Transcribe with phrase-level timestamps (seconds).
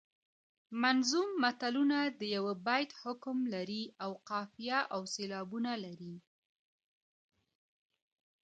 [0.81, 6.15] منظوم متلونه د یوه بیت حکم لري او قافیه او سیلابونه لري